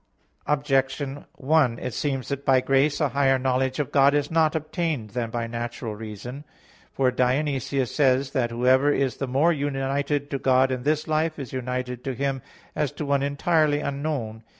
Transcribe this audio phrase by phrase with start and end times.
[0.47, 5.11] Objection 1: It seems that by grace a higher knowledge of God is not obtained
[5.11, 6.43] than by natural reason.
[6.91, 8.41] For Dionysius says (De Mystica Theol.
[8.41, 12.15] i) that whoever is the more united to God in this life, is united to
[12.15, 12.41] Him
[12.75, 14.41] as to one entirely unknown.